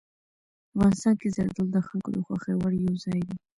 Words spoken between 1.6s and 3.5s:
د خلکو د خوښې وړ یو ځای دی.